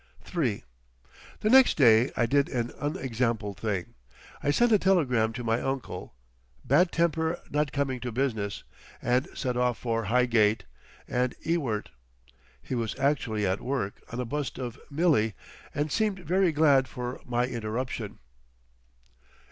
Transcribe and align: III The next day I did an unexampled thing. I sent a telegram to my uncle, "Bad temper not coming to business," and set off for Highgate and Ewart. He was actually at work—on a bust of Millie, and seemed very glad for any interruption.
III 0.35 0.63
The 1.41 1.49
next 1.51 1.77
day 1.77 2.11
I 2.17 2.25
did 2.25 2.49
an 2.49 2.71
unexampled 2.79 3.59
thing. 3.59 3.93
I 4.41 4.49
sent 4.49 4.71
a 4.71 4.79
telegram 4.79 5.31
to 5.33 5.43
my 5.43 5.61
uncle, 5.61 6.15
"Bad 6.65 6.91
temper 6.91 7.39
not 7.51 7.71
coming 7.71 7.99
to 7.99 8.11
business," 8.11 8.63
and 8.99 9.27
set 9.37 9.55
off 9.55 9.77
for 9.77 10.05
Highgate 10.05 10.63
and 11.07 11.35
Ewart. 11.41 11.91
He 12.63 12.73
was 12.73 12.97
actually 12.97 13.45
at 13.45 13.61
work—on 13.61 14.19
a 14.19 14.25
bust 14.25 14.57
of 14.57 14.79
Millie, 14.89 15.35
and 15.71 15.91
seemed 15.91 16.17
very 16.17 16.51
glad 16.51 16.87
for 16.87 17.21
any 17.31 17.51
interruption. 17.53 18.17